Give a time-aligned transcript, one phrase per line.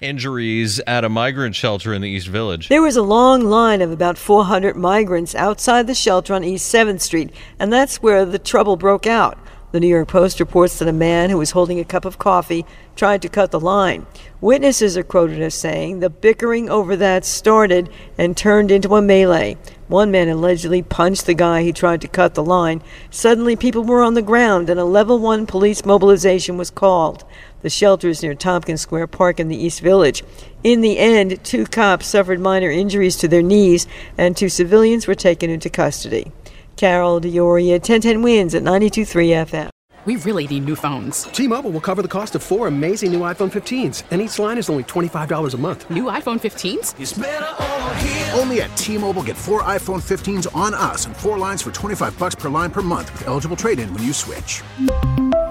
[0.00, 2.68] injuries at a migrant shelter in the East Village.
[2.68, 7.00] There was a long line of about 400 migrants outside the shelter on East 7th
[7.00, 9.38] Street, and that's where the trouble broke out.
[9.70, 12.64] The New York Post reports that a man who was holding a cup of coffee
[12.96, 14.06] tried to cut the line.
[14.40, 19.58] Witnesses are quoted as saying the bickering over that started and turned into a melee.
[19.86, 22.82] One man allegedly punched the guy he tried to cut the line.
[23.10, 27.24] Suddenly, people were on the ground and a level one police mobilization was called.
[27.60, 30.24] The shelter is near Tompkins Square Park in the East Village.
[30.64, 35.14] In the end, two cops suffered minor injuries to their knees and two civilians were
[35.14, 36.32] taken into custody.
[36.78, 39.68] Carol D'Auria, 1010 wins at 92.3 FM.
[40.04, 41.24] We really need new phones.
[41.24, 44.70] T-Mobile will cover the cost of four amazing new iPhone 15s, and each line is
[44.70, 45.90] only $25 a month.
[45.90, 46.94] New iPhone 15s?
[48.38, 52.36] Only at T-Mobile get four iPhone 15s on us and four lines for 25 bucks
[52.36, 54.62] per line per month with eligible trade-in when you switch.